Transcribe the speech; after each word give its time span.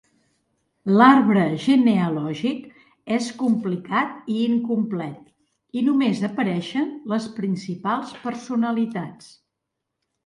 L'arbre 0.99 1.43
genealògic 1.65 2.63
és 3.17 3.27
complicat 3.43 4.33
i 4.37 4.37
incomplet 4.47 5.79
i 5.81 5.85
només 5.91 6.25
apareixen 6.31 6.91
les 7.15 7.29
principals 7.39 8.17
personalitats. 8.27 9.33